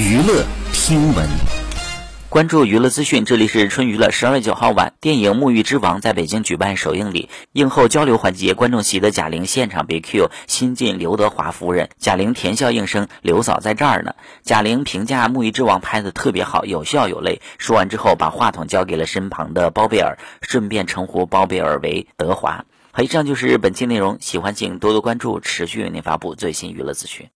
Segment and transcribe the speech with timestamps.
[0.00, 1.28] 娱乐新闻，
[2.30, 4.10] 关注娱乐资讯，这里是春娱乐。
[4.10, 14.14] 十二月九号晚，电影《沐浴之王》在北京举办首映礼，映后交流环节，观众席的贾玲现场被 Q 新晋刘德华夫人，贾玲甜笑应声，刘嫂在这儿呢。
[14.42, 17.42] 贾玲评价《沐浴之王》拍的特别好，有笑有泪。
[17.58, 22.64] 说完之后，把话筒交给了身旁的包贝尔，顺便称呼包贝尔为德华。
[22.92, 27.28] 好，以上就是本期内容，喜欢请多多关注，持续为您发布最新娱乐资讯。